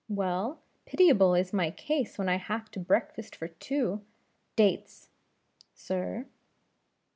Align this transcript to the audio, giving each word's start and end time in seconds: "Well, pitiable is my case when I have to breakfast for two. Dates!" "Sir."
"Well, 0.09 0.63
pitiable 0.87 1.35
is 1.35 1.53
my 1.53 1.69
case 1.69 2.17
when 2.17 2.27
I 2.27 2.37
have 2.37 2.71
to 2.71 2.79
breakfast 2.79 3.35
for 3.35 3.47
two. 3.49 4.01
Dates!" 4.55 5.09
"Sir." 5.75 6.25